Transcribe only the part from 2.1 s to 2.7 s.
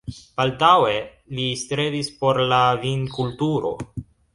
por la